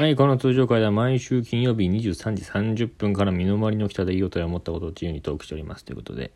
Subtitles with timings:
[0.00, 6.32] はい、この通常会では毎週金曜日23時30分から身の回りの北でいい音や思ったことを自由にトークしておりますということで、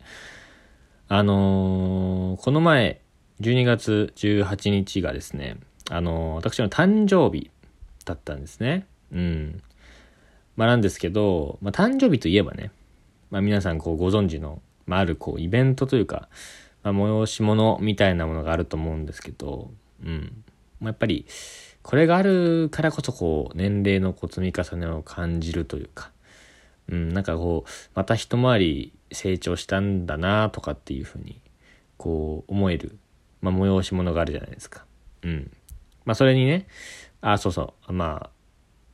[1.07, 3.01] あのーこの前、
[3.41, 5.57] 12月18日がですね、
[5.89, 7.49] あのー私の誕生日
[8.05, 8.85] だったんですね。
[9.11, 9.63] うん。
[10.55, 12.69] まあなんですけど、まあ誕生日といえばね、
[13.31, 16.29] まあ皆さんこうご存知の、まああるこうイベントというか、
[16.83, 19.71] まあ催し物みたいなものがあると思うんですけど、
[20.03, 20.43] うん。
[20.79, 21.25] まあやっぱり、
[21.85, 26.09] これがあるからこそこう年齢のこう積み重ねを感じるというか、
[26.89, 31.39] うん、なんかこうまた一回り成長したんだなとかっていうふうに
[31.97, 32.97] こう思える、
[33.39, 34.83] まあ、催し物があるじゃないですか。
[35.21, 35.51] うん。
[36.05, 36.65] まあそれにね、
[37.21, 38.29] あ、そうそう、まあ、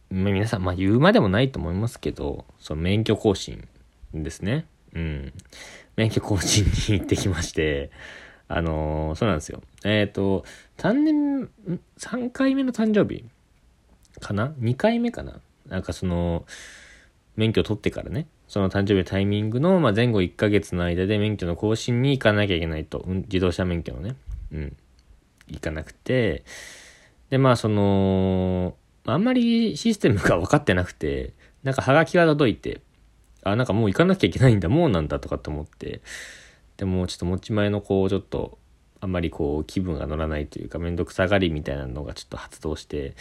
[0.09, 3.69] 皆さん、まあ言うまでもないと思いますけど、その免許更新
[4.13, 4.65] ですね。
[4.93, 5.33] うん。
[5.95, 7.89] 免許更新に行ってきまして、
[8.53, 9.61] あのーそうなんですよ。
[9.85, 10.43] えっ、と、
[10.77, 11.49] 3年、
[11.97, 13.23] 3回目の誕生日
[14.19, 15.39] かな ?2 回目かな？
[15.67, 16.45] なんかその、
[17.37, 24.15] 免許取ってからね、その誕生日タイミングの、まあ、前後1ヶ月の間で免許の更新に行かなきゃいけないと、自動車免許のね、
[24.51, 24.77] うん、
[25.47, 26.43] 行かなくて、
[27.29, 32.81] で、まあその、あんまりシステムが分かってなくて、なんかハガキが届いて、
[33.43, 36.01] あ、なんかもう行かなきゃいけないんだ、もうなんだとかって思って、
[36.77, 38.57] でもちょっと持ち前のこう、ちょっと、
[38.99, 43.15] あんまりこう、気分が乗らないというか、めんどくさがりみたいなのがちょっと発動して、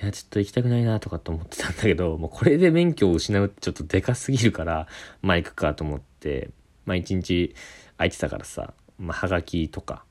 [0.00, 4.88] いや、ちょっと行きたくないなとかと思ってたんだけど、 もうこれで免許を失うってちょっとでかすぎるから、
[5.22, 6.50] まあ行くかと思って、
[6.84, 7.54] まあ一日
[7.96, 10.04] 空いてたからさ、まあはがきとか、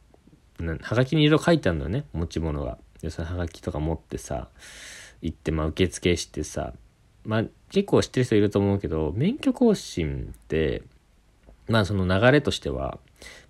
[0.59, 2.77] なはがきにいろいろ書いてあるのよね、持ち物が。
[3.01, 4.49] で、そのはがきとか持ってさ、
[5.21, 6.73] 行って、まあ受付してさ、
[7.25, 10.83] まあ結構知ってる人いると思うけど、免許更新って、
[11.67, 12.99] まあその流れとしては、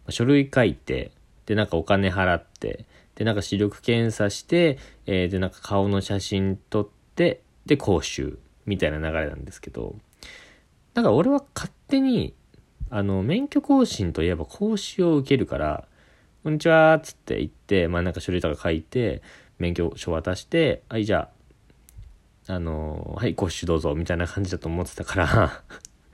[0.09, 1.11] 書類書いて、
[1.45, 9.95] で、なんかお金払って、で、なんか視力検査して、えーで、なんか顔の写真撮って、で、講習みたいな流れなんですけど、
[10.93, 12.33] だか俺は勝手に、
[12.89, 15.87] あの、免許更新といえば講習を受けるから、
[16.43, 19.21] こんにちはっつって言って、まあなんか書類とか書いて、
[19.59, 21.29] 免許証渡して、はい、じゃ
[22.47, 25.63] あ、あの、はい、講習どうぞ、みたいな感じだと思ってたから、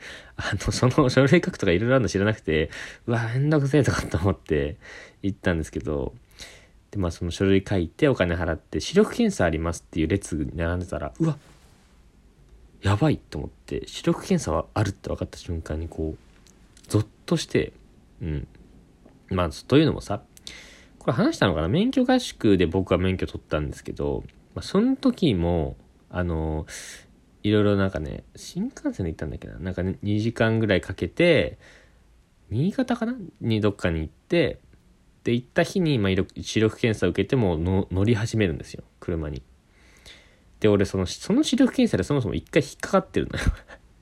[0.37, 2.69] あの、その書類書くとかいろいろあるの知らなくて、
[3.07, 4.77] うわ、めんどくせえとかと思って
[5.21, 6.13] 行ったんですけど、
[6.91, 11.37] で、まあその書類書いてお金払って、視力検査ありますっていう列に並んでたら、うわ、
[12.81, 17.73] やばいと思って、視力検査はあるって分かった瞬間にこう、ゾッとして、
[18.21, 18.47] うん。
[19.29, 20.23] まあ、というのもさ、
[20.97, 21.67] これ話したのかな？
[21.67, 24.23] 免許合宿で僕は免許取ったんですけど、
[24.55, 25.77] まあ、その時も、
[26.09, 26.65] あの、
[27.43, 31.57] いろいろなんかね、新幹線で行ったんだっけななんか、ね、2時間ぐらいかけて、
[32.49, 33.15] 新潟かな？
[33.41, 34.59] にどっかに行って、
[35.23, 39.43] で、行った日に、まあ、視力検査を受けてもの乗り始めるんですよ、車に。
[40.59, 43.45] で、俺、その、その視力検査でそもそも一回引っかかってるのよ。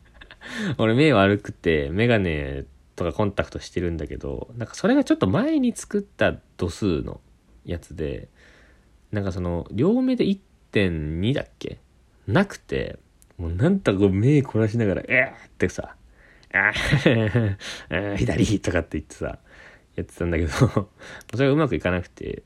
[0.79, 2.65] 俺、目悪くて、メガネ
[2.95, 7.21] とかコンタクトしてるんだけど、なんかそれがちょっと前に作った度数の
[7.65, 8.29] やつで、
[9.11, 11.79] なんかその、両目で1.2だっけ？
[12.27, 12.97] なくて、
[13.37, 15.95] もうなんとかこう目凝らしながら、えーってさ、
[16.53, 19.39] あー 左とかって言ってさ、
[19.95, 20.49] やってたんだけど、
[21.33, 22.43] それがうまくいかなくて、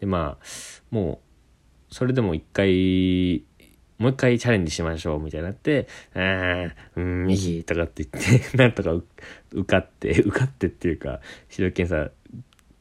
[0.00, 0.44] で、まあ、
[0.90, 1.22] も
[1.90, 3.44] う、それでも一回、
[3.98, 8.92] もう一回チャレンジしましょうみたいになって、あーうん、右とかって言って、 なんとか
[9.52, 12.12] 受かって、受かってっていうか、視力検査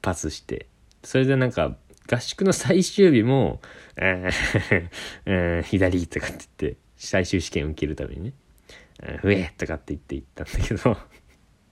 [0.01, 0.67] パスして、
[1.03, 1.77] それでなんか、
[2.09, 3.61] 合宿の最終日も、
[3.97, 4.89] あー
[5.25, 8.33] うん左とかって言って、最終試験受けるためにね、
[9.01, 10.97] あふえとかって言って行ったんだけど、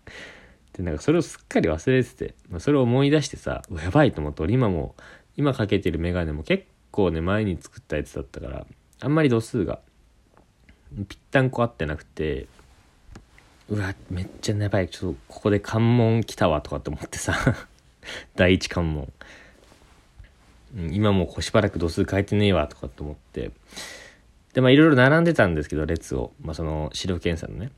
[0.74, 4.96] で、なんかそれをすっかり忘れてて、まあ、それを思い出してさ、やばいと思って、俺今も、
[5.36, 8.68] 今かけてるメガネも結構ね、前に作ったやつだったから、
[9.02, 9.80] あんまり度数が、
[11.10, 12.48] ぴったんこ合ってなくて、
[13.68, 17.36] うわ、めっちゃやばい、ちょっとここで関門来たわとかって思ってさ、
[18.36, 19.12] 第一関門。
[20.92, 23.52] 今もうしばらく度数変えてねえわとかって思って、
[24.56, 26.32] で、まあいろいろ並んでたんですけど、列を。
[26.42, 27.72] まあその、視力検査のね。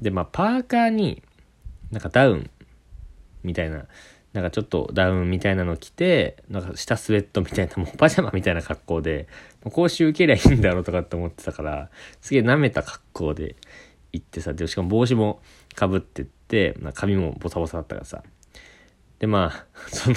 [0.00, 1.22] で、まあパーカーに、
[1.92, 2.50] なんかダウン
[3.44, 3.84] みたいな、
[4.32, 9.28] なんかちょっとダウンみたいなの着て、なんか下スウェットみたいな、もうパジャマみたいな格好で、
[9.62, 11.90] もう講習受けりゃいいんだろうとかって思ってたから、
[12.20, 13.54] すげえ舐めた格好で
[14.12, 15.40] 行ってさ、で、しかも帽子も
[15.76, 18.24] かぶってって、まあ、髪もボサボサだったからさ。
[19.20, 20.16] で、まあ、 その、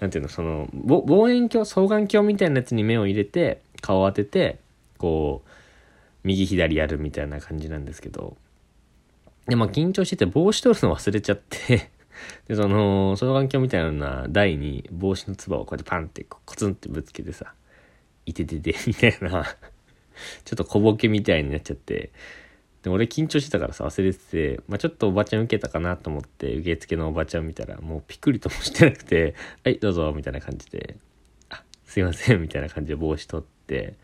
[0.00, 4.58] なんていうの、その、望遠鏡、双眼鏡みたいなやつに目を入れて、顔を当てて、
[4.98, 5.48] こう、
[6.24, 8.36] 右左やるみたいな感じなんですけど、
[9.46, 11.90] で、まあ緊張してて帽子取るの忘れちゃって、
[12.46, 17.54] で、その、双眼鏡みたいな台に帽子のつばをこうやってパンってコツンってぶつけてさ、
[18.26, 19.44] いててて、 みたいな。
[20.44, 22.10] ちょっと小ボケみたいになっちゃって、
[22.82, 29.34] で俺緊張してたからさ、忘れてて、まあ、ちょっとおばちゃん受けたかなと思って、受付のおばちゃん見たら、もうピクリともしてなくて、
[29.64, 30.96] はい、どうぞ、みたいな感じで、
[31.50, 33.94] あ、すいません、みたいな感じで帽子取って、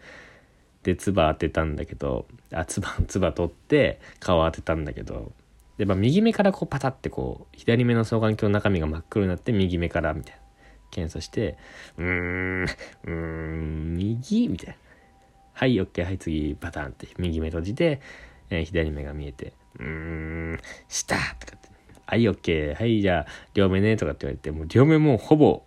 [0.84, 5.32] で、唾当てたんだけど、あ、唾、唾取って、顔当てたんだけど、
[5.78, 10.44] で、まあ、右目からこうパタってこう、左目の双眼鏡の中身が真っ黒になって、右目からみたいな。
[10.90, 11.58] 検査して、
[11.98, 14.48] うーん、うーん、右？
[14.48, 14.74] みたいな。
[15.54, 18.00] はい、OK、はい、次、パターンって、右目閉じて、
[18.50, 20.58] えー、左目が見えて、うーん、
[20.88, 21.68] 下とかって、
[22.06, 25.64] はい、OK、はい、じゃあ、両目ね、とかって言われて、もう両目もうほぼ、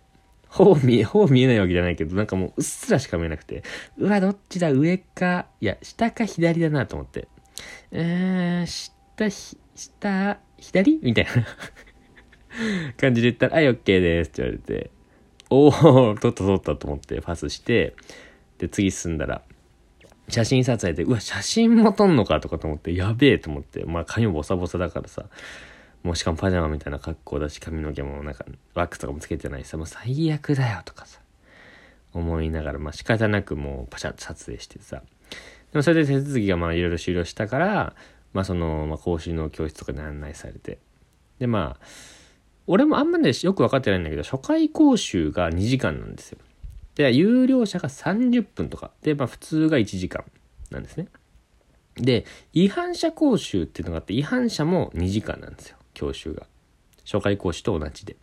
[0.48, 3.62] ほぼ見え、ほぼ見えないわけじゃないけど、なんかもううっすらしか見えなくて、
[3.98, 7.28] うわ、どっちだ、上か、いや、下か左だなと思って、
[7.92, 9.30] えー、下、
[9.74, 11.00] 下、左？
[11.02, 11.30] みたいな。
[12.96, 14.30] 感じで言ったら、はい、OK です。
[14.30, 14.90] って言われて、
[15.50, 17.94] おお、撮った撮ったと思ってパスして、
[18.58, 19.42] で、次進んだら、
[20.28, 25.26] 写真撮影で、うわ、写真も撮んのかとかと思って、やべえと思って、まあ髪もボサボサだからさ、
[26.02, 31.20] もうしかもパジャマみたいな格好だし、髪の毛もなんか、ワックスとかもつけてないしさ、もう最悪だよとかさ、
[32.12, 35.02] 思いながら、まあ仕方なくもうパシャッと撮影してさ、
[35.72, 37.94] でもそれで手続きがまあいろいろ終了したから、
[38.32, 40.78] まあその、まあ講習の教室とかで案内されて、
[41.38, 41.86] でまあ、
[42.66, 46.38] 俺もあんまね、よく分かってないんだけど、初回講習が2時間なんですよ。
[46.94, 48.90] で、有料者が30分とか。
[49.02, 50.24] で、まあ普通が1時間
[50.70, 51.08] なんですね。
[51.96, 55.77] で、違反者講習っていうのがあって、違反者も2時間なんですよ。
[55.98, 56.46] 教習が。
[57.04, 58.16] 初回講習と同じで。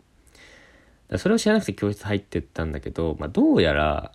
[1.18, 4.12] それを知らなくて教室入ってったんだけど、まあどうやら、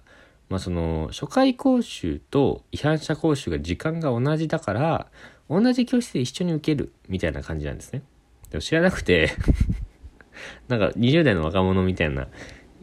[0.49, 5.07] まあその、初回講習と違反者講習が時間が同じだから、
[5.49, 8.01] 同じ教室で一緒に受けるみたいな感じなんですね。
[8.49, 9.31] でも知らなくて
[10.67, 12.27] なんか20代の若者みたいな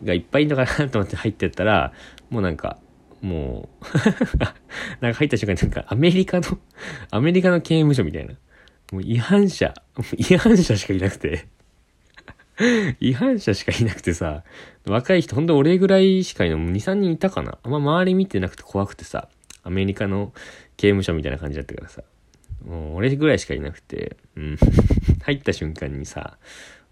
[0.04, 1.92] がいっぱいいるのかなと思って入ってったら、
[2.30, 2.78] もうなんか、
[3.20, 3.84] もう
[5.02, 6.58] なんか入った瞬間になんかアメリカの
[7.10, 8.34] アメリカの刑務所みたいな。
[8.92, 9.74] もう違反者、
[10.16, 11.46] 違反者しかいなくて
[13.00, 14.42] 違反者しかいなくてさ、
[14.86, 16.58] 若い人ほんと俺ぐらいしかいない。
[16.58, 17.58] もう2、3人いたかな。
[17.62, 19.28] あんま周り見てなくて怖くてさ、
[19.62, 20.32] アメリカの
[20.76, 22.02] 刑務所みたいな感じだったからさ。
[22.66, 24.58] もう俺ぐらいしかいなくて、うん。
[25.22, 26.38] 入った瞬間にさ、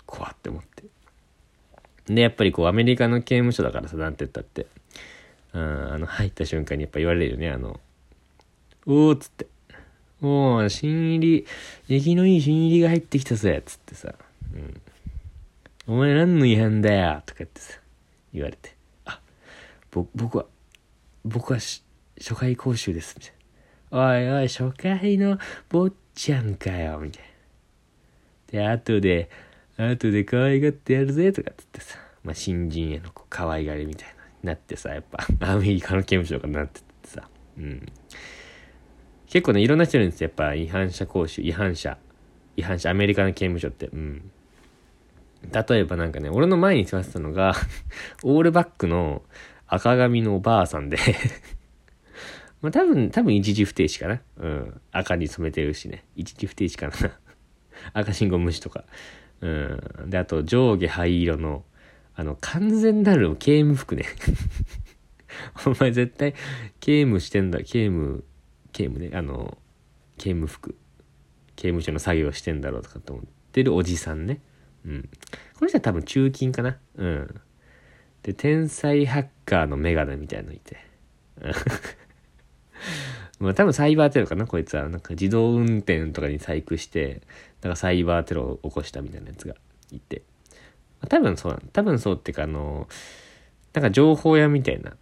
[0.07, 0.85] 怖って思って。
[2.07, 4.67] で、やっぱりこう、アメリカの刑務所だからさ、なんて言ったって。
[5.53, 7.81] うん、あの、入った瞬間にやっぱ言われるよね、あの、
[8.87, 9.47] おーっつって。
[10.23, 11.47] おー、新入り、
[11.89, 14.15] 出来のいい新入りが入ってきたぜ、つってさ。
[14.55, 14.81] うん。
[15.87, 17.79] お前何の違反だよ、とかってさ、
[18.33, 18.75] 言われて。
[19.05, 19.21] あ、
[19.91, 20.47] ぼ、僕は、
[21.25, 21.83] 僕はし
[22.19, 23.33] 初回講習です、みたい
[23.91, 24.09] な。
[24.09, 28.59] おいおい、初回の坊ちゃんかよ、みたいな。
[28.61, 29.31] で、後で、
[29.77, 34.17] 後で可愛がってやるぜとかつってさ、まあ、新人への可愛がりみたいな
[34.47, 37.29] なってさ、やっぱアメリカの刑務所かなってってさ、
[37.59, 37.87] うん。
[39.27, 40.29] 結構ね、いろんな人いるんですよ。
[40.29, 41.99] やっぱ違反者講習、違反者、
[42.57, 44.31] 違反者、アメリカの刑務所って、うん。
[45.53, 47.55] 例えばなんかね、俺の前に座ってたのが
[48.23, 49.23] オールバックの
[49.67, 50.99] 赤髪のおばあさんで
[52.63, 54.23] まあ多分、多分一時不停止かな。
[54.39, 54.81] うん。
[54.93, 56.05] 赤に染めてるしね。
[56.15, 57.13] 一時不停止かな
[57.93, 58.85] 赤信号無視とか。
[59.41, 59.49] う
[60.07, 60.11] ん。
[60.11, 61.65] で、あと、上下灰色の、
[62.15, 64.05] あの、完全なる刑務服ね
[65.67, 66.35] お前絶対、
[66.81, 68.25] 刑務してんだ、刑務、
[68.77, 69.57] 刑務ね、あの、
[70.19, 70.77] 刑務服。
[71.57, 74.43] 刑務所の作業してんだろうとかって思ってるおじさんね。
[74.85, 75.09] うん。
[75.55, 76.77] この人は多分中勤かな。
[76.97, 77.41] うん。
[78.23, 80.77] で、天才ハッカーのメガネみたいのいて。
[83.41, 84.91] まあ多分サイバーテロかな、こいつは。
[84.91, 87.23] なんか自動運転とかに細工して、
[87.63, 89.55] なんかサイバーテロを起こしたみたいなやつが
[89.91, 90.21] いて。
[91.01, 92.89] まあ、多分そうな多分そうっていうか、あの、
[93.73, 94.99] なんか情報屋みたいな、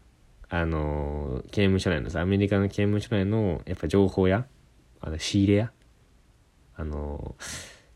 [0.49, 4.47] あの、刑務所内のさ、アメリカの刑務所内の、やっぱ情報屋
[5.01, 5.73] あの、仕入れ屋
[6.77, 7.35] あの、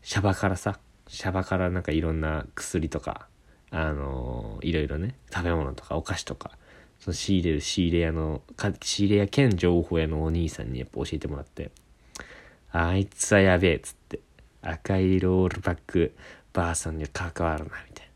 [0.01, 3.27] シャバからさ、シャバからなんかいろんな薬とか、
[3.71, 6.51] あの、いろいろね、食べ物とかお菓子とか、
[6.99, 8.41] その仕入れる仕入れ屋の、
[8.81, 11.71] 仕入れ屋兼情報屋のお兄さんにやっぱ教えてもらって、
[12.71, 14.19] あいつはやべえっつって、
[14.61, 16.13] 赤いロールバック
[16.53, 18.11] ばあさんには関わるな、みたいな。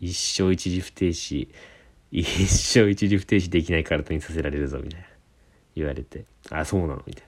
[0.00, 1.48] 一生一時不停止、
[2.12, 5.06] 一生一時不停止できない体にさせられるぞ、みたいな。
[5.74, 7.02] 言われて、あ、そうなの？
[7.06, 7.24] みたい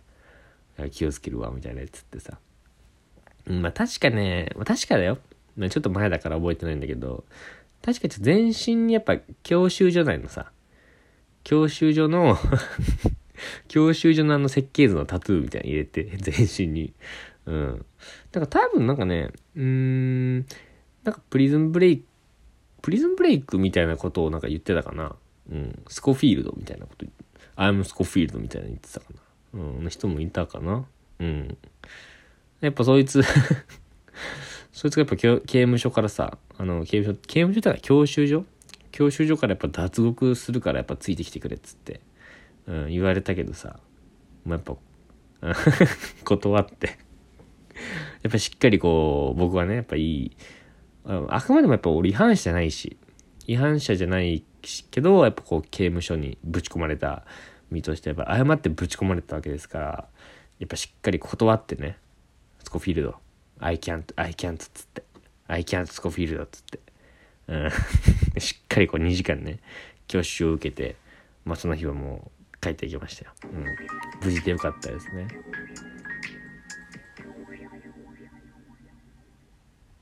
[0.79, 0.91] な。
[0.91, 2.39] 気をつけるわ、みたいなやつってさ。
[3.47, 5.19] まあ確かね、まあ、確かだよ。
[5.57, 7.25] まあ、ちょっと前だから覚えてないんだけど、
[7.83, 10.53] 確か全身にやっぱ教習所内のさ、
[11.45, 12.37] 教習所の
[13.69, 16.93] 教習所のあの設計図のタトゥーみたいに入れて、全身に。
[17.47, 17.87] うん。
[18.33, 20.37] だから多分なんかね、うーん、
[21.03, 22.05] なんかプリズンブレイク、
[22.83, 25.17] プリズンブレイクみたいなことをなんか言ってたかな。
[25.51, 25.83] うん。
[25.89, 27.07] スコフィールドみたいなこと。
[27.57, 29.07] I'm Scofield みたいな言ってたか
[29.53, 29.61] な。
[29.61, 30.85] うん、の人もいたかな。
[31.19, 31.59] うん。
[32.61, 33.23] やっぱそいつ
[34.73, 38.45] そいつがやっぱ刑務所からさ、あの、刑務所、刑務所ってか教習所？
[38.93, 42.01] 教習所からやっぱ脱獄するからやっぱついてきてくれっつって、
[42.67, 43.81] うん、言われたけどさ、
[44.45, 44.77] もうやっぱ、
[46.25, 46.99] 断って
[48.23, 50.37] やっぱしっかりこう、僕はね、やっぱいい、
[51.09, 52.97] あくまでもやっぱ俺違反者じゃないし、
[53.47, 54.45] 違反者じゃない
[54.91, 57.25] けど、やっぱこう刑務所にぶち込まれた
[57.71, 60.09] 身としてやっぱ誤ってぶち込まれたわけですから、
[60.59, 61.99] やっぱしっかり断ってね、
[62.63, 63.15] スコフィールド、
[63.59, 65.03] I can't, I can't っつって、
[65.47, 66.81] I can't スコフィールドっつって、
[67.49, 67.71] うん、
[68.41, 69.61] しっかりこう2時間ね、
[70.07, 70.97] 教習を受けて、
[71.47, 73.33] まあその日はもう帰っていきましたよ。
[73.45, 73.67] うん。
[74.23, 75.29] 無事でよかったですね。